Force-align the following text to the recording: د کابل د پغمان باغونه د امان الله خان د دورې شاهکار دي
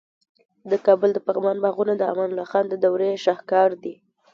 د 0.69 0.71
کابل 0.85 1.09
د 1.13 1.19
پغمان 1.27 1.57
باغونه 1.63 1.93
د 1.97 2.03
امان 2.11 2.29
الله 2.31 2.47
خان 2.51 2.65
د 2.69 2.73
دورې 2.83 3.11
شاهکار 3.25 3.69
دي 3.83 3.95